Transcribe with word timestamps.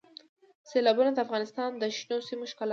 سیلابونه 0.69 1.11
د 1.13 1.19
افغانستان 1.25 1.69
د 1.81 1.83
شنو 1.97 2.17
سیمو 2.27 2.45
ښکلا 2.51 2.65
ده. 2.67 2.69